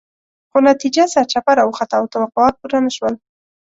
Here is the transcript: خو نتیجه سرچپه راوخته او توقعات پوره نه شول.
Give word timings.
خو 0.49 0.57
نتیجه 0.69 1.03
سرچپه 1.13 1.51
راوخته 1.59 1.95
او 1.99 2.05
توقعات 2.13 2.53
پوره 2.59 2.79
نه 2.85 2.91
شول. 2.97 3.13